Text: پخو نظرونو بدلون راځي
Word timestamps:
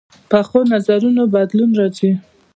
پخو 0.29 0.59
نظرونو 0.73 1.23
بدلون 1.35 1.71
راځي 1.79 2.11